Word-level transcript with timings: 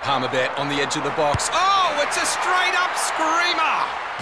Palmerbet 0.00 0.56
on 0.58 0.68
the 0.68 0.76
edge 0.76 0.96
of 0.96 1.02
the 1.02 1.10
box. 1.10 1.50
Oh, 1.52 2.04
it's 2.06 2.16
a 2.16 2.24
straight 2.24 2.74
up 2.78 2.96
screamer! 2.96 3.58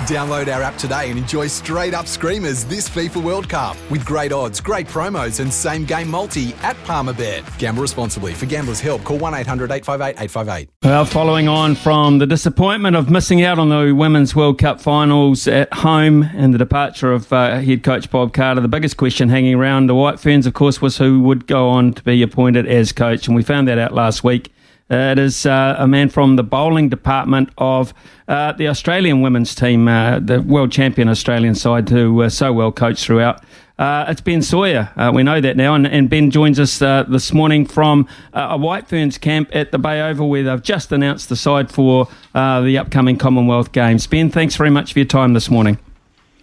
Download 0.06 0.54
our 0.54 0.62
app 0.62 0.76
today 0.76 1.10
and 1.10 1.18
enjoy 1.18 1.46
straight 1.46 1.92
up 1.94 2.06
screamers 2.06 2.64
this 2.64 2.88
FIFA 2.88 3.22
World 3.22 3.48
Cup 3.48 3.76
with 3.90 4.04
great 4.04 4.32
odds, 4.32 4.60
great 4.60 4.86
promos, 4.86 5.40
and 5.40 5.52
same 5.52 5.84
game 5.84 6.08
multi 6.10 6.54
at 6.62 6.76
Palmerbet. 6.84 7.58
Gamble 7.58 7.82
responsibly. 7.82 8.32
For 8.32 8.46
gamblers' 8.46 8.80
help, 8.80 9.04
call 9.04 9.18
1 9.18 9.34
800 9.34 9.70
858 9.70 10.22
858. 10.22 10.70
Well, 10.82 11.04
following 11.04 11.46
on 11.46 11.74
from 11.74 12.18
the 12.18 12.26
disappointment 12.26 12.96
of 12.96 13.10
missing 13.10 13.42
out 13.42 13.58
on 13.58 13.68
the 13.68 13.92
Women's 13.94 14.34
World 14.34 14.58
Cup 14.58 14.80
finals 14.80 15.46
at 15.46 15.72
home 15.72 16.22
and 16.22 16.54
the 16.54 16.58
departure 16.58 17.12
of 17.12 17.30
uh, 17.32 17.60
head 17.60 17.82
coach 17.82 18.10
Bob 18.10 18.32
Carter, 18.32 18.60
the 18.62 18.68
biggest 18.68 18.96
question 18.96 19.28
hanging 19.28 19.54
around 19.54 19.88
the 19.88 19.94
White 19.94 20.20
Ferns, 20.20 20.46
of 20.46 20.54
course, 20.54 20.80
was 20.80 20.96
who 20.96 21.20
would 21.20 21.46
go 21.46 21.68
on 21.68 21.92
to 21.92 22.02
be 22.02 22.22
appointed 22.22 22.66
as 22.66 22.92
coach. 22.92 23.26
And 23.26 23.36
we 23.36 23.42
found 23.42 23.68
that 23.68 23.78
out 23.78 23.92
last 23.92 24.24
week. 24.24 24.52
Uh, 24.88 24.94
it 24.94 25.18
is 25.18 25.46
uh, 25.46 25.74
a 25.78 25.88
man 25.88 26.08
from 26.08 26.36
the 26.36 26.44
bowling 26.44 26.88
department 26.88 27.50
of 27.58 27.92
uh, 28.28 28.52
the 28.52 28.68
Australian 28.68 29.20
women's 29.20 29.52
team, 29.52 29.88
uh, 29.88 30.20
the 30.20 30.40
world 30.40 30.70
champion 30.70 31.08
Australian 31.08 31.56
side, 31.56 31.88
who 31.88 32.14
were 32.14 32.30
so 32.30 32.52
well 32.52 32.70
coached 32.70 33.04
throughout. 33.04 33.42
Uh, 33.80 34.04
it's 34.08 34.20
Ben 34.20 34.40
Sawyer. 34.40 34.90
Uh, 34.96 35.10
we 35.12 35.24
know 35.24 35.40
that 35.40 35.56
now. 35.56 35.74
And, 35.74 35.88
and 35.88 36.08
Ben 36.08 36.30
joins 36.30 36.60
us 36.60 36.78
this 36.78 37.32
morning 37.32 37.66
from 37.66 38.08
a 38.32 38.56
White 38.56 38.88
Ferns 38.88 39.18
camp 39.18 39.50
at 39.52 39.72
the 39.72 39.78
Bay 39.78 40.00
Oval 40.00 40.30
where 40.30 40.44
they've 40.44 40.62
just 40.62 40.92
announced 40.92 41.28
the 41.28 41.36
side 41.36 41.70
for 41.70 42.08
the 42.32 42.78
upcoming 42.78 43.18
Commonwealth 43.18 43.72
Games. 43.72 44.06
Ben, 44.06 44.30
thanks 44.30 44.54
very 44.54 44.70
much 44.70 44.92
for 44.92 45.00
your 45.00 45.06
time 45.06 45.34
this 45.34 45.50
morning. 45.50 45.78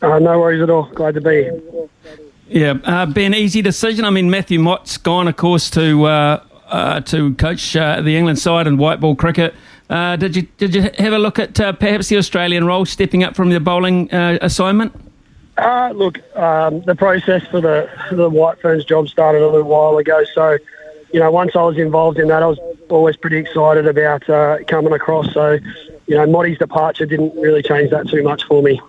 no 0.01 0.19
worries 0.19 0.61
at 0.61 0.69
all. 0.69 0.91
Glad 0.93 1.15
to 1.15 1.21
be 1.21 1.43
here. 1.43 1.61
Yeah, 2.49 3.05
Ben, 3.05 3.33
easy 3.33 3.63
decision. 3.63 4.05
I 4.05 4.11
mean, 4.11 4.29
Matthew 4.29 4.59
Mott's 4.59 4.97
gone, 4.97 5.27
of 5.27 5.35
course, 5.35 5.71
to 5.71 6.39
uh, 6.73 6.99
to 7.01 7.35
coach 7.35 7.75
uh, 7.75 8.01
the 8.01 8.17
England 8.17 8.39
side 8.39 8.67
in 8.67 8.77
white 8.77 8.99
ball 8.99 9.15
cricket. 9.15 9.53
Uh, 9.89 10.15
did 10.15 10.35
you 10.35 10.41
did 10.57 10.73
you 10.73 10.89
have 10.97 11.13
a 11.13 11.19
look 11.19 11.37
at 11.37 11.59
uh, 11.59 11.71
perhaps 11.71 12.09
the 12.09 12.17
Australian 12.17 12.65
role 12.65 12.83
stepping 12.83 13.23
up 13.23 13.35
from 13.35 13.49
the 13.49 13.59
bowling 13.59 14.11
uh, 14.11 14.39
assignment? 14.41 14.91
Uh, 15.57 15.91
look, 15.93 16.17
um, 16.35 16.81
the 16.81 16.95
process 16.95 17.45
for 17.47 17.61
the 17.61 17.87
for 18.09 18.15
the 18.15 18.29
White 18.29 18.59
Ferns 18.59 18.85
job 18.85 19.07
started 19.07 19.43
a 19.43 19.47
little 19.47 19.67
while 19.67 19.97
ago. 19.97 20.23
So, 20.33 20.57
you 21.13 21.19
know, 21.19 21.29
once 21.29 21.55
I 21.55 21.61
was 21.61 21.77
involved 21.77 22.17
in 22.17 22.27
that, 22.29 22.41
I 22.41 22.47
was 22.47 22.59
always 22.89 23.15
pretty 23.17 23.37
excited 23.37 23.85
about 23.85 24.23
coming 24.67 24.93
across. 24.93 25.31
So, 25.31 25.59
you 26.07 26.15
know, 26.15 26.25
Motty's 26.25 26.57
departure 26.57 27.05
didn't 27.05 27.35
really 27.35 27.61
change 27.61 27.91
that 27.91 28.09
too 28.09 28.23
much 28.23 28.45
for 28.45 28.63
me. 28.63 28.81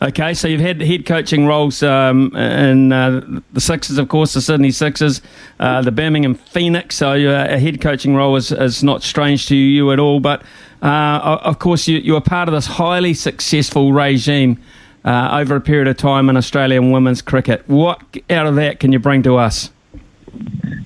Okay, 0.00 0.32
so 0.32 0.46
you've 0.46 0.60
had 0.60 0.80
head 0.80 1.06
coaching 1.06 1.44
roles 1.44 1.82
um, 1.82 2.34
in 2.36 2.92
uh, 2.92 3.40
the 3.52 3.60
Sixers, 3.60 3.98
of 3.98 4.08
course, 4.08 4.34
the 4.34 4.40
Sydney 4.40 4.70
Sixers, 4.70 5.20
uh, 5.58 5.82
the 5.82 5.90
Birmingham 5.90 6.36
Phoenix. 6.36 6.96
So 6.96 7.10
uh, 7.10 7.46
a 7.50 7.58
head 7.58 7.80
coaching 7.80 8.14
role 8.14 8.36
is, 8.36 8.52
is 8.52 8.84
not 8.84 9.02
strange 9.02 9.48
to 9.48 9.56
you 9.56 9.90
at 9.90 9.98
all. 9.98 10.20
But 10.20 10.42
uh, 10.82 11.40
of 11.42 11.58
course, 11.58 11.88
you, 11.88 11.98
you 11.98 12.12
were 12.12 12.20
part 12.20 12.48
of 12.48 12.54
this 12.54 12.66
highly 12.66 13.12
successful 13.12 13.92
regime 13.92 14.62
uh, 15.04 15.30
over 15.32 15.56
a 15.56 15.60
period 15.60 15.88
of 15.88 15.96
time 15.96 16.30
in 16.30 16.36
Australian 16.36 16.92
women's 16.92 17.20
cricket. 17.20 17.68
What 17.68 18.00
out 18.30 18.46
of 18.46 18.54
that 18.54 18.78
can 18.78 18.92
you 18.92 19.00
bring 19.00 19.24
to 19.24 19.36
us? 19.36 19.70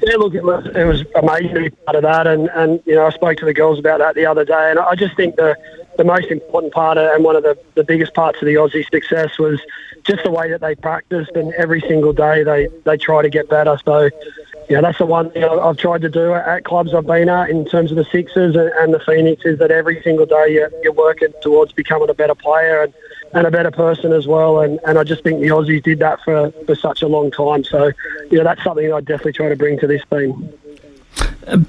Yeah, 0.03 0.16
look, 0.16 0.34
it 0.34 0.42
was, 0.42 0.66
it 0.75 0.84
was 0.84 1.04
amazing 1.16 1.54
to 1.54 1.60
be 1.60 1.70
part 1.70 1.97
of 1.97 2.03
that, 2.03 2.26
and, 2.26 2.48
and 2.54 2.82
you 2.87 2.94
know 2.94 3.06
I 3.06 3.10
spoke 3.10 3.37
to 3.38 3.44
the 3.44 3.53
girls 3.53 3.78
about 3.78 3.98
that 3.98 4.14
the 4.14 4.26
other 4.26 4.44
day, 4.44 4.70
and 4.70 4.78
I 4.78 4.94
just 4.94 5.14
think 5.16 5.37
the 5.37 5.56
the 6.02 6.08
most 6.12 6.32
important 6.32 6.72
part 6.72 6.98
and 6.98 7.22
one 7.22 7.36
of 7.36 7.44
the, 7.44 7.56
the 7.76 7.84
biggest 7.84 8.12
parts 8.12 8.42
of 8.42 8.46
the 8.46 8.54
Aussie 8.54 8.84
success 8.90 9.38
was 9.38 9.60
just 10.02 10.24
the 10.24 10.32
way 10.32 10.50
that 10.50 10.60
they 10.60 10.74
practiced 10.74 11.30
and 11.36 11.54
every 11.54 11.80
single 11.82 12.12
day 12.12 12.42
they, 12.42 12.66
they 12.84 12.96
try 12.96 13.22
to 13.22 13.30
get 13.30 13.48
better. 13.48 13.78
So, 13.84 14.10
yeah, 14.68 14.80
that's 14.80 14.98
the 14.98 15.06
one 15.06 15.30
thing 15.30 15.44
I've 15.44 15.76
tried 15.76 16.00
to 16.00 16.08
do 16.08 16.34
at 16.34 16.64
clubs 16.64 16.92
I've 16.92 17.06
been 17.06 17.28
at 17.28 17.50
in 17.50 17.64
terms 17.66 17.92
of 17.92 17.96
the 17.98 18.04
Sixers 18.04 18.56
and 18.56 18.92
the 18.92 18.98
Phoenix 18.98 19.44
is 19.44 19.60
that 19.60 19.70
every 19.70 20.02
single 20.02 20.26
day 20.26 20.54
you're, 20.54 20.72
you're 20.82 20.92
working 20.92 21.32
towards 21.40 21.72
becoming 21.72 22.10
a 22.10 22.14
better 22.14 22.34
player 22.34 22.82
and, 22.82 22.92
and 23.32 23.46
a 23.46 23.52
better 23.52 23.70
person 23.70 24.12
as 24.12 24.26
well. 24.26 24.58
And, 24.58 24.80
and 24.84 24.98
I 24.98 25.04
just 25.04 25.22
think 25.22 25.40
the 25.40 25.48
Aussies 25.48 25.84
did 25.84 26.00
that 26.00 26.19
for, 26.24 26.50
for 26.66 26.74
such 26.74 27.02
a 27.02 27.06
long 27.06 27.30
time. 27.30 27.62
So, 27.62 27.92
you 28.28 28.38
know, 28.38 28.44
that's 28.44 28.64
something 28.64 28.92
I 28.92 29.00
definitely 29.00 29.34
try 29.34 29.50
to 29.50 29.56
bring 29.56 29.78
to 29.78 29.86
this 29.86 30.02
team. 30.10 30.52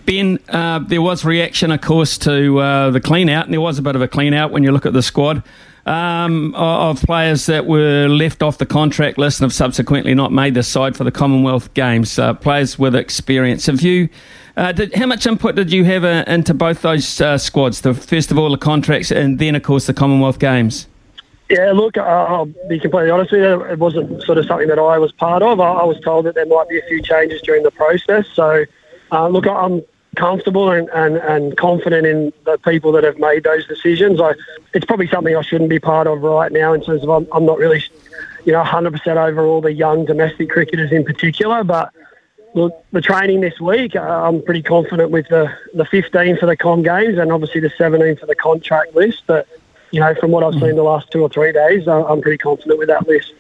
Ben, 0.06 0.40
uh, 0.50 0.80
there 0.80 1.02
was 1.02 1.26
reaction, 1.26 1.72
of 1.72 1.82
course, 1.82 2.18
to 2.20 2.60
uh, 2.60 2.90
the 2.92 3.02
clean 3.02 3.30
out, 3.30 3.46
and 3.46 3.54
there 3.54 3.62
was 3.62 3.80
a 3.80 3.82
bit 3.82 3.96
of 3.96 4.02
a 4.02 4.08
clean 4.08 4.34
out 4.34 4.52
when 4.52 4.64
you 4.64 4.72
look 4.72 4.86
at 4.86 4.94
the 4.94 5.02
squad 5.02 5.44
um, 5.86 6.54
of 6.56 7.02
players 7.02 7.46
that 7.48 7.66
were 7.66 8.08
left 8.08 8.42
off 8.42 8.58
the 8.58 8.66
contract 8.66 9.18
list 9.18 9.40
and 9.40 9.46
have 9.46 9.54
subsequently 9.54 10.14
not 10.14 10.32
made 10.32 10.54
the 10.54 10.64
side 10.64 10.96
for 10.96 11.04
the 11.04 11.12
Commonwealth 11.12 11.74
Games. 11.74 12.18
Uh, 12.18 12.34
players 12.34 12.78
with 12.80 12.96
experience. 12.96 13.66
Have 13.66 13.82
you? 13.82 14.10
Uh, 14.56 14.72
did, 14.72 14.94
how 14.94 15.08
much 15.08 15.26
input 15.26 15.56
did 15.56 15.72
you 15.72 15.84
have 15.84 16.04
uh, 16.04 16.24
into 16.28 16.54
both 16.54 16.84
those 16.84 17.20
uh, 17.20 17.38
squads? 17.38 17.82
The 17.82 17.94
first 17.94 18.32
of 18.32 18.38
all, 18.38 18.52
the 18.52 18.58
contracts, 18.58 19.12
and 19.12 19.40
then, 19.40 19.56
of 19.56 19.64
course, 19.64 19.88
the 19.88 19.94
Commonwealth 19.94 20.40
Games. 20.40 20.88
Yeah, 21.50 21.72
look, 21.72 21.98
I'll 21.98 22.46
be 22.46 22.80
completely 22.80 23.10
honest 23.10 23.32
with 23.32 23.42
you. 23.42 23.62
It 23.66 23.80
wasn't 23.80 24.24
sort 24.24 24.38
of 24.38 24.46
something 24.46 24.68
that 24.68 24.80
I 24.80 24.98
was 24.98 25.12
part 25.12 25.42
of. 25.42 25.60
I, 25.60 25.72
I 25.74 25.84
was 25.84 26.00
told 26.02 26.26
that 26.26 26.36
there 26.36 26.46
might 26.46 26.70
be 26.70 26.80
a 26.80 26.84
few 26.84 27.02
changes 27.02 27.42
during 27.42 27.64
the 27.64 27.72
process, 27.72 28.28
so. 28.34 28.66
Uh, 29.14 29.28
look, 29.28 29.46
I'm 29.46 29.84
comfortable 30.16 30.72
and, 30.72 30.90
and, 30.90 31.18
and 31.18 31.56
confident 31.56 32.08
in 32.08 32.34
the 32.46 32.58
people 32.58 32.92
that 32.94 33.04
have 33.04 33.20
made 33.20 33.44
those 33.44 33.68
decisions. 33.68 34.20
I, 34.20 34.34
it's 34.74 34.86
probably 34.86 35.08
something 35.08 35.36
I 35.36 35.42
shouldn't 35.44 35.70
be 35.70 35.80
part 35.80 36.08
of 36.08 36.24
right 36.24 36.52
now 36.52 36.74
in 36.74 36.84
terms 36.84 37.04
of 37.04 37.10
I'm, 37.10 37.28
I'm 37.32 37.46
not 37.46 37.60
really, 37.60 37.84
you 38.44 38.54
know, 38.54 38.64
100% 38.64 39.08
over 39.16 39.46
all 39.46 39.62
the 39.62 39.72
young 39.72 40.06
domestic 40.06 40.50
cricketers 40.50 40.92
in 40.92 41.06
particular. 41.06 41.64
But 41.64 41.94
look, 42.56 42.74
the 42.92 43.02
training 43.02 43.42
this 43.42 43.60
week, 43.60 43.96
uh, 43.96 44.00
I'm 44.00 44.42
pretty 44.42 44.64
confident 44.64 45.12
with 45.12 45.28
the, 45.30 45.56
the 45.76 45.86
15 45.86 46.38
for 46.38 46.48
the 46.48 46.58
Com 46.58 46.82
Games 46.82 47.20
and 47.20 47.32
obviously 47.32 47.62
the 47.62 47.72
17 47.78 48.16
for 48.18 48.26
the 48.26 48.36
contract 48.36 48.96
list. 48.96 49.22
But, 49.28 49.48
you 49.92 50.00
know, 50.00 50.16
from 50.16 50.32
what 50.32 50.44
I've 50.44 50.60
seen 50.60 50.76
the 50.76 50.82
last 50.82 51.12
two 51.12 51.22
or 51.22 51.30
three 51.30 51.52
days, 51.52 51.88
uh, 51.88 52.04
I'm 52.08 52.22
pretty 52.22 52.40
confident 52.40 52.80
with 52.80 52.88
that 52.88 53.08
list. 53.08 53.32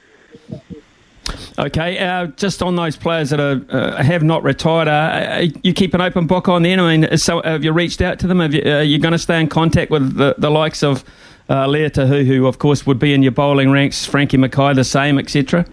Okay, 1.58 2.00
uh, 2.00 2.28
just 2.28 2.64
on 2.64 2.76
those 2.76 2.96
players 2.96 3.30
that 3.30 3.40
are, 3.40 3.62
uh, 3.70 4.02
have 4.02 4.24
not 4.24 4.42
retired, 4.44 4.88
uh, 4.88 5.54
you 5.62 5.74
keep 5.74 5.94
an 5.94 6.02
open 6.02 6.26
book 6.26 6.48
on 6.48 6.64
them. 6.64 6.80
I 6.80 6.98
mean, 6.98 7.18
so 7.18 7.44
have 7.44 7.64
you 7.64 7.72
reached 7.72 8.02
out 8.02 8.18
to 8.20 8.28
them? 8.28 8.40
Have 8.40 8.56
you, 8.56 8.64
are 8.64 8.82
you 8.82 8.98
going 8.98 9.12
to 9.12 9.20
stay 9.20 9.40
in 9.40 9.48
contact 9.48 9.92
with 9.92 10.16
the, 10.16 10.34
the 10.40 10.50
likes 10.50 10.82
of 10.82 11.04
uh, 11.50 11.68
Lea 11.68 11.90
Tahuhu, 11.90 12.26
who 12.26 12.48
of 12.48 12.58
course 12.58 12.88
would 12.88 12.98
be 12.98 13.14
in 13.14 13.22
your 13.22 13.34
bowling 13.34 13.70
ranks, 13.70 14.04
Frankie 14.04 14.38
Mackay 14.38 14.74
the 14.74 14.84
same, 14.84 15.20
etc.? 15.20 15.66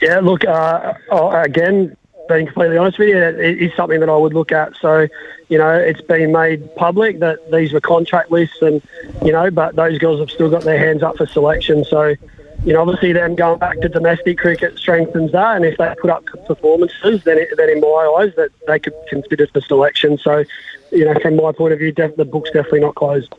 Yeah, 0.00 0.20
look, 0.20 0.44
uh, 0.44 0.94
again, 1.10 1.96
being 2.28 2.46
completely 2.46 2.78
honest 2.78 2.98
with 2.98 3.08
you, 3.08 3.18
it 3.18 3.60
is 3.60 3.74
something 3.74 3.98
that 4.00 4.08
I 4.08 4.16
would 4.16 4.34
look 4.34 4.52
at. 4.52 4.76
So, 4.76 5.08
you 5.48 5.58
know, 5.58 5.72
it's 5.72 6.00
been 6.00 6.30
made 6.30 6.74
public 6.76 7.18
that 7.18 7.50
these 7.50 7.72
were 7.72 7.80
contract 7.80 8.30
lists, 8.30 8.62
and 8.62 8.80
you 9.24 9.32
know, 9.32 9.50
but 9.50 9.74
those 9.74 9.98
girls 9.98 10.20
have 10.20 10.30
still 10.30 10.48
got 10.48 10.62
their 10.62 10.78
hands 10.78 11.02
up 11.02 11.16
for 11.16 11.26
selection. 11.26 11.84
So, 11.84 12.14
you 12.64 12.72
know, 12.72 12.82
obviously 12.82 13.12
them 13.12 13.34
going 13.34 13.58
back 13.58 13.80
to 13.80 13.88
domestic 13.88 14.38
cricket 14.38 14.78
strengthens 14.78 15.32
that, 15.32 15.56
and 15.56 15.64
if 15.64 15.78
they 15.78 15.94
put 16.00 16.10
up 16.10 16.24
performances, 16.46 17.24
then, 17.24 17.38
it, 17.38 17.48
then 17.56 17.70
in 17.70 17.80
my 17.80 18.16
eyes, 18.18 18.34
that 18.36 18.50
they 18.66 18.78
could 18.78 18.94
consider 19.08 19.46
for 19.46 19.60
selection. 19.62 20.18
So, 20.18 20.44
you 20.92 21.04
know, 21.04 21.14
from 21.20 21.36
my 21.36 21.52
point 21.52 21.72
of 21.72 21.78
view, 21.78 21.92
def- 21.92 22.16
the 22.16 22.24
book's 22.24 22.50
definitely 22.50 22.80
not 22.80 22.96
closed. 22.96 23.34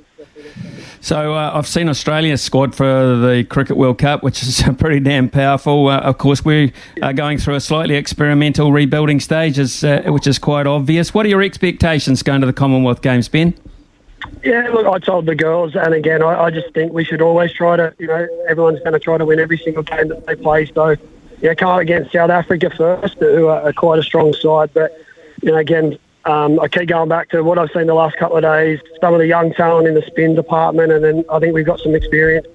So 1.01 1.33
uh, 1.33 1.51
I've 1.53 1.67
seen 1.67 1.89
Australia's 1.89 2.41
squad 2.41 2.75
for 2.75 2.85
the 2.85 3.43
Cricket 3.49 3.77
World 3.77 3.97
Cup, 3.97 4.23
which 4.23 4.43
is 4.43 4.63
pretty 4.77 4.99
damn 4.99 5.29
powerful. 5.29 5.87
Uh, 5.87 5.99
of 5.99 6.17
course, 6.17 6.45
we 6.45 6.73
are 7.01 7.13
going 7.13 7.37
through 7.37 7.55
a 7.55 7.59
slightly 7.59 7.95
experimental 7.95 8.71
rebuilding 8.71 9.19
stage, 9.19 9.59
uh, 9.83 10.01
which 10.03 10.27
is 10.27 10.39
quite 10.39 10.67
obvious. 10.67 11.13
What 11.13 11.25
are 11.25 11.29
your 11.29 11.41
expectations 11.41 12.23
going 12.23 12.41
to 12.41 12.47
the 12.47 12.53
Commonwealth 12.53 13.01
Games, 13.01 13.27
Ben? 13.27 13.55
Yeah, 14.43 14.69
look, 14.69 14.87
I 14.87 14.97
told 14.99 15.27
the 15.27 15.35
girls, 15.35 15.75
and 15.75 15.93
again, 15.93 16.23
I, 16.23 16.45
I 16.45 16.49
just 16.49 16.73
think 16.73 16.93
we 16.93 17.03
should 17.03 17.21
always 17.21 17.53
try 17.53 17.75
to, 17.77 17.93
you 17.99 18.07
know, 18.07 18.27
everyone's 18.47 18.79
going 18.79 18.93
to 18.93 18.99
try 18.99 19.17
to 19.17 19.25
win 19.25 19.39
every 19.39 19.57
single 19.57 19.83
game 19.83 20.07
that 20.07 20.25
they 20.25 20.35
play. 20.35 20.65
So, 20.65 20.95
yeah, 21.41 21.53
can't 21.53 21.81
against 21.81 22.11
South 22.11 22.31
Africa 22.31 22.71
first, 22.71 23.17
who 23.19 23.47
are 23.47 23.71
quite 23.73 23.99
a 23.99 24.03
strong 24.03 24.33
side. 24.33 24.71
But, 24.73 24.99
you 25.43 25.51
know, 25.51 25.57
again, 25.57 25.97
um, 26.25 26.59
I 26.59 26.67
keep 26.67 26.87
going 26.87 27.09
back 27.09 27.29
to 27.29 27.43
what 27.43 27.59
I've 27.59 27.71
seen 27.71 27.87
the 27.87 27.93
last 27.93 28.17
couple 28.17 28.37
of 28.37 28.43
days, 28.43 28.79
some 28.99 29.13
of 29.13 29.19
the 29.19 29.27
young 29.27 29.53
talent 29.53 29.87
in 29.87 29.93
the 29.93 30.03
spin 30.03 30.35
department, 30.35 30.91
and 30.91 31.03
then 31.03 31.23
I 31.31 31.39
think 31.39 31.53
we've 31.53 31.65
got 31.65 31.79
some 31.79 31.95
experience, 31.95 32.47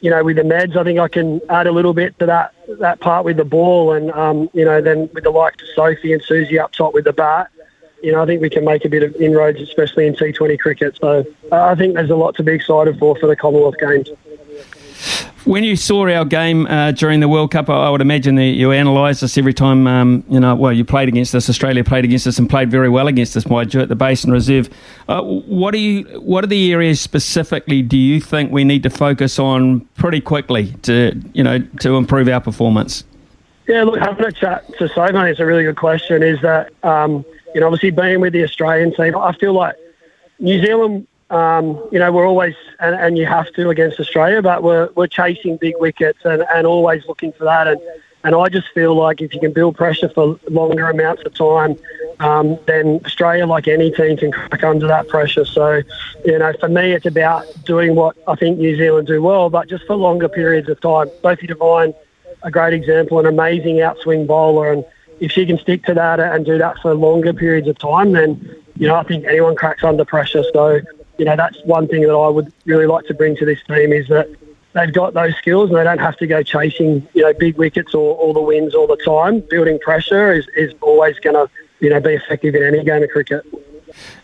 you 0.00 0.10
know, 0.10 0.22
with 0.22 0.36
the 0.36 0.42
meds. 0.42 0.76
I 0.76 0.84
think 0.84 0.98
I 0.98 1.08
can 1.08 1.40
add 1.48 1.66
a 1.66 1.72
little 1.72 1.94
bit 1.94 2.18
to 2.20 2.26
that 2.26 2.54
that 2.80 3.00
part 3.00 3.24
with 3.24 3.36
the 3.36 3.44
ball, 3.44 3.92
and, 3.92 4.10
um, 4.12 4.48
you 4.52 4.64
know, 4.64 4.80
then 4.80 5.10
with 5.12 5.24
the 5.24 5.30
likes 5.30 5.62
of 5.62 5.68
Sophie 5.74 6.12
and 6.12 6.22
Suzie 6.22 6.60
up 6.60 6.72
top 6.72 6.94
with 6.94 7.04
the 7.04 7.12
bat 7.12 7.50
you 8.04 8.12
know, 8.12 8.22
I 8.22 8.26
think 8.26 8.42
we 8.42 8.50
can 8.50 8.64
make 8.64 8.84
a 8.84 8.88
bit 8.88 9.02
of 9.02 9.14
inroads, 9.16 9.60
especially 9.60 10.06
in 10.06 10.14
T20 10.14 10.58
cricket. 10.58 10.98
So 11.00 11.24
uh, 11.50 11.62
I 11.64 11.74
think 11.74 11.94
there's 11.94 12.10
a 12.10 12.16
lot 12.16 12.34
to 12.36 12.42
be 12.42 12.52
excited 12.52 12.98
for 12.98 13.16
for 13.16 13.26
the 13.26 13.34
Commonwealth 13.34 13.76
Games. 13.80 14.10
When 15.44 15.62
you 15.62 15.76
saw 15.76 16.08
our 16.08 16.24
game 16.24 16.66
uh, 16.66 16.92
during 16.92 17.20
the 17.20 17.28
World 17.28 17.50
Cup, 17.50 17.68
I 17.68 17.90
would 17.90 18.00
imagine 18.00 18.34
that 18.36 18.44
you 18.44 18.70
analysed 18.70 19.22
us 19.22 19.36
every 19.36 19.52
time. 19.52 19.86
Um, 19.86 20.24
you 20.28 20.40
know, 20.40 20.54
well, 20.54 20.72
you 20.72 20.86
played 20.86 21.08
against 21.08 21.34
us. 21.34 21.50
Australia 21.50 21.84
played 21.84 22.04
against 22.04 22.26
us 22.26 22.38
and 22.38 22.48
played 22.48 22.70
very 22.70 22.88
well 22.88 23.08
against 23.08 23.36
us. 23.36 23.46
Mind 23.46 23.74
you, 23.74 23.80
at 23.80 23.88
the 23.88 23.94
Basin 23.94 24.30
Reserve. 24.30 24.70
Uh, 25.08 25.22
what 25.22 25.72
do 25.72 25.78
you? 25.78 26.04
What 26.20 26.44
are 26.44 26.46
the 26.46 26.72
areas 26.72 27.00
specifically? 27.00 27.82
Do 27.82 27.98
you 27.98 28.20
think 28.20 28.52
we 28.52 28.64
need 28.64 28.82
to 28.84 28.90
focus 28.90 29.38
on 29.38 29.80
pretty 29.96 30.20
quickly 30.20 30.72
to 30.82 31.20
you 31.32 31.42
know 31.42 31.58
to 31.80 31.96
improve 31.96 32.28
our 32.28 32.40
performance? 32.40 33.04
Yeah, 33.66 33.84
look, 33.84 33.98
having 33.98 34.26
a 34.26 34.32
chat 34.32 34.66
to 34.78 34.88
Soman 34.88 35.30
is 35.30 35.40
a 35.40 35.46
really 35.46 35.64
good 35.64 35.76
question. 35.76 36.22
Is 36.22 36.40
that 36.42 36.70
um, 36.82 37.24
you 37.54 37.60
know, 37.60 37.66
obviously 37.66 37.90
being 37.90 38.20
with 38.20 38.32
the 38.32 38.44
Australian 38.44 38.94
team, 38.94 39.16
I 39.16 39.32
feel 39.32 39.52
like 39.52 39.76
New 40.38 40.64
Zealand 40.64 41.06
um, 41.30 41.88
you 41.90 41.98
know, 41.98 42.12
we're 42.12 42.28
always, 42.28 42.54
and, 42.80 42.94
and 42.94 43.18
you 43.18 43.26
have 43.26 43.52
to 43.54 43.70
against 43.70 43.98
Australia, 43.98 44.42
but 44.42 44.62
we're, 44.62 44.90
we're 44.94 45.06
chasing 45.06 45.56
big 45.56 45.74
wickets 45.78 46.20
and, 46.24 46.44
and 46.54 46.66
always 46.66 47.04
looking 47.06 47.32
for 47.32 47.44
that. 47.44 47.66
And, 47.66 47.80
and 48.22 48.34
I 48.34 48.48
just 48.48 48.68
feel 48.72 48.94
like 48.94 49.20
if 49.20 49.34
you 49.34 49.40
can 49.40 49.52
build 49.52 49.76
pressure 49.76 50.08
for 50.08 50.38
longer 50.48 50.88
amounts 50.88 51.22
of 51.24 51.34
time, 51.34 51.76
um, 52.20 52.58
then 52.66 53.00
Australia, 53.04 53.46
like 53.46 53.68
any 53.68 53.90
team, 53.90 54.16
can 54.16 54.32
crack 54.32 54.62
under 54.62 54.86
that 54.86 55.08
pressure. 55.08 55.44
So, 55.44 55.82
you 56.24 56.38
know, 56.38 56.52
for 56.60 56.68
me, 56.68 56.92
it's 56.92 57.06
about 57.06 57.46
doing 57.64 57.94
what 57.94 58.16
I 58.28 58.34
think 58.36 58.58
New 58.58 58.76
Zealand 58.76 59.08
do 59.08 59.20
well, 59.20 59.50
but 59.50 59.68
just 59.68 59.84
for 59.86 59.96
longer 59.96 60.28
periods 60.28 60.68
of 60.68 60.80
time. 60.80 61.10
Sophie 61.20 61.48
Devine, 61.48 61.94
a 62.42 62.50
great 62.50 62.74
example, 62.74 63.18
an 63.18 63.26
amazing 63.26 63.76
outswing 63.76 64.26
bowler. 64.26 64.72
And 64.72 64.84
if 65.24 65.32
she 65.32 65.46
can 65.46 65.58
stick 65.58 65.84
to 65.84 65.94
that 65.94 66.20
and 66.20 66.44
do 66.44 66.58
that 66.58 66.78
for 66.80 66.94
longer 66.94 67.32
periods 67.32 67.66
of 67.66 67.78
time, 67.78 68.12
then, 68.12 68.56
you 68.76 68.86
know, 68.86 68.94
I 68.96 69.04
think 69.04 69.24
anyone 69.24 69.56
cracks 69.56 69.82
under 69.82 70.04
pressure. 70.04 70.44
So, 70.52 70.80
you 71.18 71.24
know, 71.24 71.34
that's 71.34 71.58
one 71.64 71.88
thing 71.88 72.02
that 72.02 72.12
I 72.12 72.28
would 72.28 72.52
really 72.66 72.86
like 72.86 73.06
to 73.06 73.14
bring 73.14 73.34
to 73.36 73.46
this 73.46 73.58
team 73.66 73.92
is 73.92 74.06
that 74.08 74.28
they've 74.74 74.92
got 74.92 75.14
those 75.14 75.34
skills 75.36 75.70
and 75.70 75.78
they 75.78 75.84
don't 75.84 75.98
have 75.98 76.18
to 76.18 76.26
go 76.26 76.42
chasing, 76.42 77.08
you 77.14 77.22
know, 77.22 77.32
big 77.32 77.56
wickets 77.56 77.94
or 77.94 78.16
all 78.16 78.34
the 78.34 78.40
wins 78.42 78.74
all 78.74 78.86
the 78.86 78.98
time. 78.98 79.40
Building 79.48 79.78
pressure 79.78 80.32
is, 80.32 80.46
is 80.56 80.74
always 80.82 81.18
going 81.20 81.34
to, 81.34 81.50
you 81.80 81.88
know, 81.88 82.00
be 82.00 82.10
effective 82.10 82.54
in 82.54 82.62
any 82.62 82.84
game 82.84 83.02
of 83.02 83.08
cricket. 83.08 83.46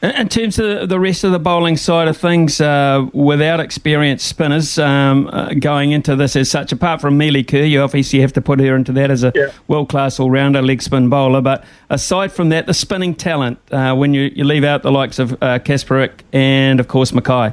In 0.02 0.28
terms 0.28 0.58
of 0.58 0.88
the 0.88 0.98
rest 0.98 1.24
of 1.24 1.32
the 1.32 1.38
bowling 1.38 1.76
side 1.76 2.08
of 2.08 2.16
things, 2.16 2.60
uh, 2.60 3.06
without 3.12 3.60
experienced 3.60 4.26
spinners 4.26 4.78
um, 4.78 5.28
uh, 5.32 5.52
going 5.54 5.92
into 5.92 6.16
this 6.16 6.36
as 6.36 6.50
such, 6.50 6.72
apart 6.72 7.00
from 7.00 7.18
Melie 7.18 7.44
Kerr, 7.44 7.64
you 7.64 7.82
obviously 7.82 8.20
have 8.20 8.32
to 8.32 8.40
put 8.40 8.60
her 8.60 8.74
into 8.74 8.92
that 8.92 9.10
as 9.10 9.24
a 9.24 9.32
yeah. 9.34 9.50
world 9.68 9.88
class 9.88 10.18
all 10.18 10.30
rounder 10.30 10.62
leg 10.62 10.80
spin 10.80 11.08
bowler. 11.08 11.40
But 11.40 11.64
aside 11.90 12.32
from 12.32 12.48
that, 12.48 12.66
the 12.66 12.74
spinning 12.74 13.14
talent, 13.14 13.58
uh, 13.70 13.94
when 13.94 14.14
you, 14.14 14.30
you 14.34 14.44
leave 14.44 14.64
out 14.64 14.82
the 14.82 14.92
likes 14.92 15.18
of 15.18 15.32
uh, 15.34 15.58
Kasperek 15.58 16.20
and, 16.32 16.80
of 16.80 16.88
course, 16.88 17.12
Mackay. 17.12 17.52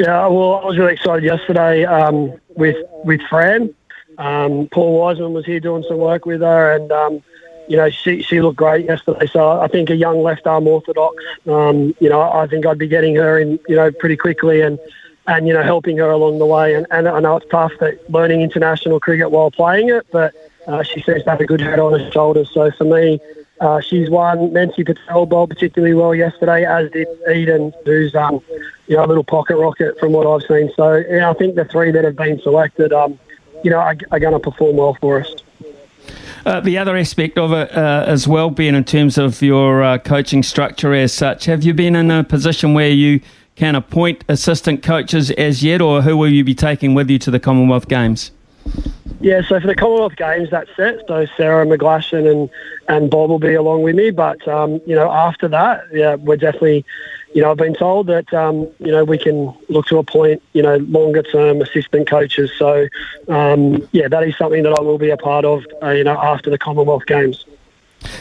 Yeah, 0.00 0.26
well, 0.28 0.60
I 0.62 0.64
was 0.66 0.78
really 0.78 0.94
excited 0.94 1.24
yesterday 1.24 1.84
um, 1.84 2.40
with, 2.56 2.76
with 3.04 3.20
Fran. 3.28 3.74
Um, 4.18 4.68
Paul 4.72 4.98
Wiseman 4.98 5.32
was 5.32 5.44
here 5.44 5.60
doing 5.60 5.84
some 5.88 5.98
work 5.98 6.24
with 6.24 6.40
her, 6.40 6.74
and 6.74 6.90
um, 6.92 7.22
you 7.68 7.76
know, 7.76 7.90
she 7.90 8.22
she 8.22 8.40
looked 8.40 8.56
great 8.56 8.86
yesterday. 8.86 9.26
So 9.26 9.60
I 9.60 9.68
think 9.68 9.90
a 9.90 9.96
young 9.96 10.22
left 10.22 10.46
arm 10.46 10.66
orthodox. 10.66 11.16
Um, 11.46 11.94
you 12.00 12.08
know, 12.08 12.20
I 12.20 12.46
think 12.46 12.66
I'd 12.66 12.78
be 12.78 12.88
getting 12.88 13.16
her 13.16 13.38
in, 13.38 13.58
you 13.68 13.76
know, 13.76 13.90
pretty 13.90 14.16
quickly 14.16 14.60
and 14.60 14.78
and 15.26 15.46
you 15.46 15.54
know 15.54 15.62
helping 15.62 15.96
her 15.98 16.10
along 16.10 16.38
the 16.38 16.46
way. 16.46 16.74
And, 16.74 16.86
and 16.90 17.08
I 17.08 17.20
know 17.20 17.36
it's 17.36 17.46
tough 17.50 17.72
that 17.80 18.10
learning 18.10 18.42
international 18.42 19.00
cricket 19.00 19.30
while 19.30 19.50
playing 19.50 19.88
it, 19.88 20.06
but 20.10 20.34
uh, 20.66 20.82
she 20.82 21.00
seems 21.02 21.24
to 21.24 21.30
have 21.30 21.40
a 21.40 21.46
good 21.46 21.60
head 21.60 21.78
on 21.78 21.98
her 21.98 22.10
shoulders. 22.10 22.50
So 22.52 22.70
for 22.70 22.84
me, 22.84 23.20
uh, 23.60 23.80
she's 23.80 24.10
won. 24.10 24.50
Mansi 24.50 24.84
Patel 24.84 25.26
bowled 25.26 25.50
particularly 25.50 25.94
well 25.94 26.14
yesterday, 26.14 26.64
as 26.64 26.90
did 26.90 27.08
Eden, 27.32 27.72
who's 27.84 28.14
um, 28.14 28.42
you 28.86 28.96
know 28.96 29.04
a 29.04 29.06
little 29.06 29.24
pocket 29.24 29.56
rocket 29.56 29.98
from 29.98 30.12
what 30.12 30.26
I've 30.26 30.46
seen. 30.46 30.70
So 30.76 30.96
yeah, 30.96 31.30
I 31.30 31.34
think 31.34 31.54
the 31.54 31.64
three 31.64 31.90
that 31.92 32.04
have 32.04 32.16
been 32.16 32.40
selected, 32.40 32.92
um, 32.92 33.18
you 33.62 33.70
know, 33.70 33.78
are, 33.78 33.96
are 34.10 34.18
going 34.18 34.34
to 34.34 34.40
perform 34.40 34.76
well 34.76 34.94
for 35.00 35.20
us. 35.20 35.34
Uh, 36.44 36.60
the 36.60 36.76
other 36.76 36.94
aspect 36.94 37.38
of 37.38 37.52
it 37.52 37.74
uh, 37.74 38.04
as 38.06 38.28
well, 38.28 38.50
being 38.50 38.74
in 38.74 38.84
terms 38.84 39.16
of 39.16 39.40
your 39.40 39.82
uh, 39.82 39.96
coaching 39.96 40.42
structure 40.42 40.92
as 40.92 41.10
such, 41.10 41.46
have 41.46 41.64
you 41.64 41.72
been 41.72 41.96
in 41.96 42.10
a 42.10 42.22
position 42.22 42.74
where 42.74 42.90
you 42.90 43.18
can 43.56 43.74
appoint 43.74 44.22
assistant 44.28 44.82
coaches 44.82 45.30
as 45.32 45.62
yet, 45.62 45.80
or 45.80 46.02
who 46.02 46.14
will 46.18 46.30
you 46.30 46.44
be 46.44 46.54
taking 46.54 46.92
with 46.92 47.08
you 47.08 47.18
to 47.18 47.30
the 47.30 47.40
Commonwealth 47.40 47.88
Games? 47.88 48.30
Yeah, 49.24 49.40
so 49.40 49.58
for 49.58 49.66
the 49.66 49.74
Commonwealth 49.74 50.16
Games, 50.16 50.50
that's 50.50 50.68
it. 50.76 51.02
So 51.08 51.24
Sara 51.38 51.64
McGlashan 51.64 52.30
and, 52.30 52.50
and 52.88 53.10
Bob 53.10 53.30
will 53.30 53.38
be 53.38 53.54
along 53.54 53.82
with 53.82 53.96
me. 53.96 54.10
But, 54.10 54.46
um, 54.46 54.82
you 54.84 54.94
know, 54.94 55.10
after 55.10 55.48
that, 55.48 55.84
yeah, 55.90 56.16
we're 56.16 56.36
definitely 56.36 56.84
you 57.32 57.40
know, 57.40 57.50
I've 57.50 57.56
been 57.56 57.74
told 57.74 58.06
that 58.08 58.32
um, 58.32 58.68
you 58.78 58.92
know 58.92 59.02
we 59.02 59.18
can 59.18 59.52
look 59.68 59.86
to 59.86 59.98
appoint 59.98 60.40
you 60.52 60.62
know 60.62 60.76
longer 60.76 61.20
term 61.20 61.62
assistant 61.62 62.08
coaches. 62.08 62.52
So 62.56 62.86
um, 63.26 63.88
yeah, 63.90 64.06
that 64.06 64.22
is 64.22 64.36
something 64.36 64.62
that 64.62 64.78
I 64.78 64.80
will 64.82 64.98
be 64.98 65.10
a 65.10 65.16
part 65.16 65.44
of. 65.44 65.64
Uh, 65.82 65.90
you 65.90 66.04
know, 66.04 66.16
after 66.16 66.48
the 66.48 66.58
Commonwealth 66.58 67.06
Games. 67.06 67.44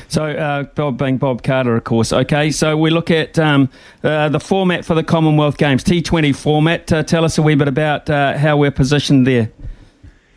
So, 0.08 0.26
uh, 0.26 0.64
Bob 0.64 0.98
being 0.98 1.18
Bob 1.18 1.44
Carter, 1.44 1.76
of 1.76 1.84
course. 1.84 2.12
Okay, 2.12 2.50
so 2.50 2.76
we 2.76 2.90
look 2.90 3.12
at 3.12 3.38
um, 3.38 3.70
uh, 4.04 4.30
the 4.30 4.40
format 4.40 4.84
for 4.84 4.96
the 4.96 5.04
Commonwealth 5.04 5.58
Games, 5.58 5.84
T20 5.84 6.36
format. 6.36 6.92
Uh, 6.92 7.04
tell 7.04 7.24
us 7.24 7.38
a 7.38 7.42
wee 7.42 7.54
bit 7.54 7.68
about 7.68 8.10
uh, 8.10 8.38
how 8.38 8.58
we're 8.58 8.72
positioned 8.72 9.28
there. 9.28 9.52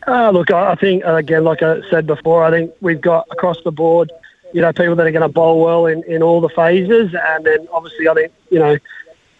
Uh, 0.07 0.31
look, 0.31 0.51
I 0.51 0.75
think, 0.75 1.03
again, 1.03 1.43
like 1.43 1.61
I 1.61 1.81
said 1.89 2.07
before, 2.07 2.43
I 2.43 2.51
think 2.51 2.73
we've 2.79 3.01
got 3.01 3.27
across 3.29 3.61
the 3.63 3.71
board 3.71 4.11
you 4.53 4.61
know, 4.61 4.71
people 4.73 4.95
that 4.95 5.05
are 5.05 5.11
going 5.11 5.21
to 5.21 5.29
bowl 5.29 5.63
well 5.63 5.85
in, 5.85 6.03
in 6.03 6.23
all 6.23 6.41
the 6.41 6.49
phases. 6.49 7.13
And 7.13 7.45
then 7.45 7.67
obviously, 7.71 8.07
I 8.07 8.13
think, 8.13 8.33
you 8.49 8.59
know, 8.59 8.77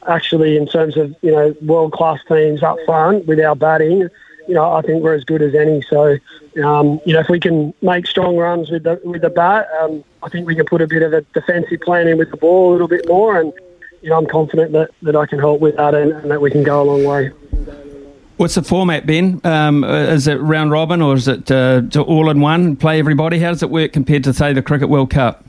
actually 0.08 0.58
in 0.58 0.68
terms 0.68 0.98
of, 0.98 1.16
you 1.22 1.32
know, 1.32 1.56
world 1.62 1.94
class 1.94 2.20
teams 2.28 2.64
up 2.64 2.78
front 2.86 3.26
with 3.26 3.40
our 3.40 3.56
batting, 3.56 4.10
you 4.48 4.54
know, 4.54 4.72
I 4.72 4.82
think 4.82 5.04
we're 5.04 5.16
as 5.16 5.24
good 5.24 5.42
as 5.42 5.56
any. 5.56 5.82
So, 5.90 6.18
um, 6.64 7.02
you 7.06 7.14
know, 7.14 7.20
if 7.20 7.30
we 7.30 7.40
can 7.40 7.74
make 7.82 8.08
strong 8.08 8.38
runs 8.38 8.70
with 8.70 8.84
the 8.84 9.00
with 9.04 9.22
the 9.22 9.30
bat, 9.30 9.68
um, 9.82 10.04
I 10.24 10.30
think 10.30 10.48
we 10.48 10.56
can 10.56 10.66
put 10.66 10.82
a 10.82 10.88
bit 10.88 11.04
of 11.04 11.14
a 11.14 11.22
defensive 11.34 11.82
plan 11.82 12.08
in 12.08 12.18
with 12.18 12.32
the 12.32 12.38
ball 12.38 12.70
a 12.70 12.74
little 12.74 12.88
bit 12.88 13.08
more. 13.08 13.40
And, 13.40 13.54
you 14.02 14.10
know, 14.10 14.18
I'm 14.18 14.28
confident 14.28 14.72
that, 14.72 14.92
that 15.02 15.16
I 15.16 15.26
can 15.26 15.40
help 15.40 15.60
with 15.60 15.76
that 15.76 15.96
and, 15.96 16.12
and 16.12 16.32
that 16.32 16.42
we 16.42 16.52
can 16.52 16.64
go 16.64 16.82
a 16.82 16.86
long 16.86 17.04
way. 17.04 17.32
What's 18.38 18.54
the 18.54 18.62
format, 18.62 19.08
Ben? 19.08 19.42
Um, 19.44 19.84
is 19.84 20.28
it 20.28 20.36
round 20.36 20.70
robin 20.70 21.02
or 21.02 21.16
is 21.16 21.28
it 21.28 21.50
uh, 21.50 21.82
all 22.06 22.30
in 22.30 22.40
one? 22.40 22.76
Play 22.76 23.00
everybody? 23.00 23.40
How 23.40 23.50
does 23.50 23.64
it 23.64 23.72
work 23.72 23.94
compared 23.94 24.24
to, 24.26 24.34
say, 24.34 24.54
the 24.54 24.62
Cricket 24.62 24.90
World 24.90 25.10
Cup? 25.10 25.44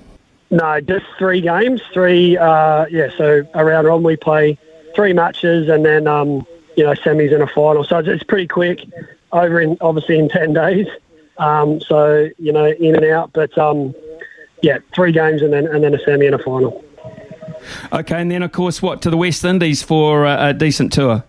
No, 0.50 0.80
just 0.80 1.04
three 1.18 1.42
games. 1.42 1.82
Three, 1.92 2.38
uh, 2.38 2.86
yeah, 2.86 3.10
so 3.18 3.46
around 3.54 3.84
robin 3.84 4.04
we 4.04 4.16
play 4.16 4.56
three 4.94 5.12
matches 5.12 5.68
and 5.68 5.84
then, 5.84 6.06
um, 6.06 6.46
you 6.78 6.84
know, 6.84 6.94
semis 6.94 7.32
and 7.34 7.42
a 7.42 7.46
final. 7.46 7.84
So 7.84 7.98
it's 7.98 8.22
pretty 8.22 8.48
quick 8.48 8.80
over 9.32 9.60
in, 9.60 9.76
obviously, 9.82 10.18
in 10.18 10.30
10 10.30 10.52
days. 10.54 10.86
Um, 11.36 11.82
so, 11.82 12.30
you 12.38 12.52
know, 12.52 12.68
in 12.68 12.96
and 12.96 13.04
out. 13.04 13.34
But, 13.34 13.56
um, 13.58 13.94
yeah, 14.62 14.78
three 14.94 15.12
games 15.12 15.42
and 15.42 15.52
then, 15.52 15.66
and 15.66 15.84
then 15.84 15.94
a 15.94 15.98
semi 15.98 16.24
and 16.24 16.34
a 16.34 16.42
final. 16.42 16.82
Okay, 17.92 18.18
and 18.18 18.30
then, 18.30 18.42
of 18.42 18.52
course, 18.52 18.80
what, 18.80 19.02
to 19.02 19.10
the 19.10 19.18
West 19.18 19.44
Indies 19.44 19.82
for 19.82 20.24
a, 20.24 20.48
a 20.48 20.54
decent 20.54 20.90
tour? 20.90 21.22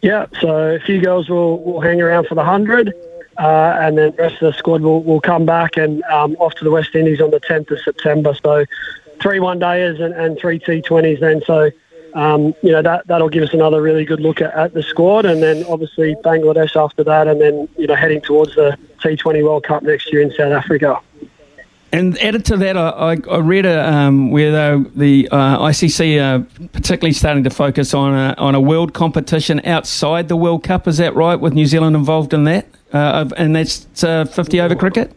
Yeah, 0.00 0.26
so 0.40 0.76
a 0.76 0.80
few 0.80 1.00
girls 1.00 1.28
will, 1.28 1.62
will 1.62 1.80
hang 1.80 2.00
around 2.00 2.28
for 2.28 2.34
the 2.36 2.42
100, 2.42 2.94
uh, 3.36 3.76
and 3.80 3.98
then 3.98 4.12
the 4.12 4.22
rest 4.22 4.34
of 4.42 4.52
the 4.52 4.58
squad 4.58 4.80
will, 4.80 5.02
will 5.02 5.20
come 5.20 5.44
back 5.44 5.76
and 5.76 6.02
um, 6.04 6.36
off 6.38 6.54
to 6.56 6.64
the 6.64 6.70
West 6.70 6.94
Indies 6.94 7.20
on 7.20 7.30
the 7.30 7.40
10th 7.40 7.70
of 7.72 7.80
September. 7.80 8.34
So 8.34 8.64
three 9.20 9.40
one 9.40 9.58
dayers 9.58 10.00
and, 10.00 10.14
and 10.14 10.38
three 10.38 10.60
T20s 10.60 11.20
then. 11.20 11.42
So, 11.44 11.70
um, 12.14 12.54
you 12.62 12.70
know, 12.70 12.82
that, 12.82 13.06
that'll 13.08 13.28
give 13.28 13.42
us 13.42 13.52
another 13.52 13.82
really 13.82 14.04
good 14.04 14.20
look 14.20 14.40
at, 14.40 14.54
at 14.54 14.72
the 14.72 14.82
squad, 14.82 15.24
and 15.26 15.42
then 15.42 15.64
obviously 15.64 16.14
Bangladesh 16.16 16.76
after 16.76 17.02
that, 17.04 17.26
and 17.26 17.40
then, 17.40 17.68
you 17.76 17.86
know, 17.86 17.96
heading 17.96 18.20
towards 18.20 18.54
the 18.54 18.78
T20 19.00 19.42
World 19.42 19.64
Cup 19.64 19.82
next 19.82 20.12
year 20.12 20.22
in 20.22 20.30
South 20.30 20.52
Africa. 20.52 21.00
And 21.90 22.18
added 22.18 22.44
to 22.46 22.56
that, 22.58 22.76
I, 22.76 23.16
I 23.30 23.38
read 23.38 23.64
a, 23.64 23.90
um, 23.90 24.30
where 24.30 24.50
the, 24.50 24.90
the 24.94 25.28
uh, 25.30 25.58
ICC 25.58 26.20
are 26.22 26.68
particularly 26.68 27.14
starting 27.14 27.44
to 27.44 27.50
focus 27.50 27.94
on 27.94 28.14
a, 28.14 28.34
on 28.36 28.54
a 28.54 28.60
world 28.60 28.92
competition 28.92 29.60
outside 29.64 30.28
the 30.28 30.36
World 30.36 30.62
Cup. 30.62 30.86
Is 30.86 30.98
that 30.98 31.14
right? 31.14 31.36
With 31.36 31.54
New 31.54 31.64
Zealand 31.64 31.96
involved 31.96 32.34
in 32.34 32.44
that, 32.44 32.66
uh, 32.92 33.30
and 33.38 33.56
that's 33.56 34.04
uh, 34.04 34.26
fifty 34.26 34.60
over 34.60 34.74
cricket. 34.74 35.12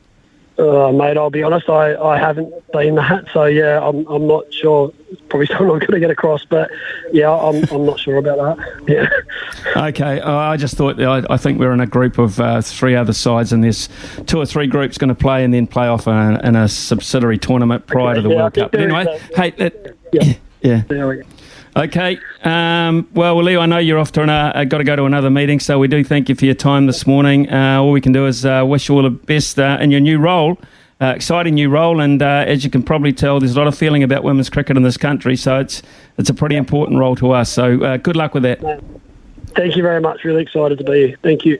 Uh, 0.58 0.92
mate, 0.92 1.18
I'll 1.18 1.30
be 1.30 1.44
honest, 1.44 1.70
I, 1.70 1.96
I 1.96 2.18
haven't 2.18 2.54
been 2.72 2.96
that, 2.96 3.26
so 3.34 3.46
yeah, 3.46 3.80
I'm 3.82 4.06
I'm 4.08 4.28
not 4.28 4.54
sure. 4.54 4.94
Probably 5.30 5.46
still 5.46 5.66
not 5.66 5.80
going 5.80 5.92
to 5.92 6.00
get 6.00 6.12
across, 6.12 6.46
but 6.46 6.70
yeah, 7.12 7.32
I'm 7.32 7.64
I'm 7.72 7.86
not 7.86 8.00
sure 8.00 8.18
about 8.18 8.58
that. 8.58 8.84
Yeah. 8.88 9.10
Okay, 9.76 10.20
uh, 10.20 10.32
I 10.32 10.58
just 10.58 10.76
thought 10.76 11.00
I, 11.00 11.24
I, 11.30 11.38
think 11.38 11.60
we're 11.60 11.72
in 11.72 11.82
a 11.82 11.86
group 11.86 12.18
of 12.18 12.40
uh, 12.40 12.62
three 12.62 12.96
other 12.96 13.14
sides, 13.14 13.54
and 13.54 13.64
there's 13.64 13.90
two 14.26 14.40
or 14.40 14.46
three 14.46 14.66
groups 14.66 14.98
going 14.98 15.10
to 15.10 15.16
play 15.16 15.44
and 15.44 15.54
then 15.54 15.68
play 15.68 15.88
off 15.88 16.08
in, 16.08 16.44
in 16.44 16.56
a 16.56 16.68
subsidiary 16.68 17.38
tournament 17.38 17.86
prior 17.86 18.12
okay, 18.12 18.16
to 18.16 18.22
the 18.22 18.30
yeah, 18.30 18.36
World 18.36 18.54
Cup. 18.56 18.72
But 18.72 18.82
anyway, 18.82 19.20
hey, 19.36 19.52
that, 19.52 19.96
yeah, 20.12 20.34
yeah. 20.62 20.84
yeah. 20.90 21.22
Okay. 21.76 22.20
Um, 22.44 23.08
well, 23.14 23.42
Leo, 23.42 23.62
I 23.62 23.66
know 23.66 23.78
you're 23.78 23.98
off 23.98 24.12
to 24.14 24.24
another, 24.24 24.58
uh, 24.58 24.64
got 24.66 24.80
to 24.80 24.84
go 24.84 24.96
to 24.98 25.06
another 25.06 25.30
meeting, 25.30 25.60
so 25.60 25.80
we 25.80 25.88
do 25.88 26.04
thank 26.04 26.28
you 26.28 26.36
for 26.36 26.46
your 26.46 26.54
time 26.56 26.86
this 26.86 27.08
morning. 27.08 27.50
Uh, 27.50 27.80
all 27.80 27.92
we 27.92 28.02
can 28.02 28.12
do 28.12 28.26
is 28.26 28.46
uh, 28.46 28.64
wish 28.68 28.90
you 28.90 28.96
all 28.96 29.04
the 29.04 29.10
best 29.10 29.58
uh, 29.58 29.78
in 29.80 29.90
your 29.90 30.02
new 30.02 30.20
role. 30.20 30.58
uh, 31.02 31.14
exciting 31.16 31.56
new 31.56 31.70
role, 31.70 32.00
and 32.00 32.22
uh, 32.22 32.46
as 32.48 32.64
you 32.64 32.70
can 32.70 32.84
probably 32.84 33.12
tell, 33.12 33.40
there's 33.40 33.56
a 33.56 33.58
lot 33.58 33.68
of 33.68 33.76
feeling 33.76 34.04
about 34.04 34.24
women's 34.24 34.50
cricket 34.50 34.78
in 34.78 34.84
this 34.84 34.98
country, 34.98 35.36
so 35.36 35.60
it's 35.60 35.82
it's 36.18 36.30
a 36.30 36.34
pretty 36.34 36.56
important 36.56 37.00
role 37.00 37.16
to 37.16 37.32
us. 37.32 37.50
So 37.50 37.98
good 37.98 38.16
luck 38.16 38.34
with 38.36 38.44
that. 38.44 38.60
Thank 39.56 39.76
you 39.76 39.82
very 39.82 40.00
much. 40.00 40.24
Really 40.24 40.44
excited 40.44 40.78
to 40.78 40.84
be 40.84 41.08
here. 41.08 41.18
Thank 41.24 41.46
you. 41.46 41.60